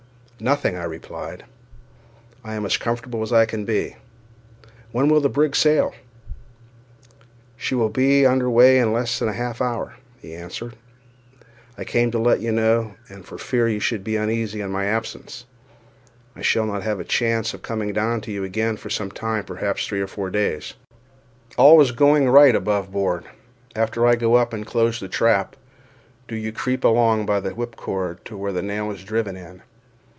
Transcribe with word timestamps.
"Nothing," 0.43 0.75
I 0.75 0.85
replied; 0.85 1.43
"I 2.43 2.55
am 2.55 2.65
as 2.65 2.75
comfortable 2.75 3.21
as 3.21 3.45
can 3.47 3.63
be; 3.63 3.97
when 4.91 5.07
will 5.07 5.21
the 5.21 5.29
brig 5.29 5.55
sail?" 5.55 5.93
"She 7.55 7.75
will 7.75 7.89
be 7.89 8.25
under 8.25 8.49
weigh 8.49 8.79
in 8.79 8.91
less 8.91 9.19
than 9.19 9.31
half 9.31 9.61
an 9.61 9.67
hour," 9.67 9.97
he 10.19 10.33
answered. 10.33 10.77
"I 11.77 11.83
came 11.83 12.09
to 12.09 12.17
let 12.17 12.39
you 12.39 12.51
know, 12.51 12.95
and 13.07 13.23
for 13.23 13.37
fear 13.37 13.69
you 13.69 13.79
should 13.79 14.03
be 14.03 14.15
uneasy 14.15 14.63
at 14.63 14.71
my 14.71 14.85
absence. 14.85 15.45
I 16.35 16.41
shall 16.41 16.65
not 16.65 16.81
have 16.81 16.99
a 16.99 17.03
chance 17.05 17.53
of 17.53 17.61
coming 17.61 17.93
down 17.93 18.23
again 18.25 18.77
for 18.77 18.89
some 18.89 19.11
time—perhaps 19.11 19.83
for 19.83 19.89
three 19.89 20.01
or 20.01 20.07
four 20.07 20.31
days 20.31 20.73
more. 21.55 21.67
All 21.67 21.81
is 21.81 21.91
going 21.91 22.23
on 22.27 22.33
right 22.33 22.55
aboveboard. 22.55 23.25
After 23.75 24.07
I 24.07 24.15
go 24.15 24.33
up 24.33 24.53
and 24.53 24.65
close 24.65 24.99
the 24.99 25.07
trap, 25.07 25.55
do 26.27 26.35
you 26.35 26.51
creep 26.51 26.83
along 26.83 27.27
by 27.27 27.39
the 27.39 27.51
whipcord 27.51 28.25
to 28.25 28.35
where 28.35 28.51
the 28.51 28.63
nail 28.63 28.89
is 28.89 29.03
driven 29.03 29.37
in. 29.37 29.61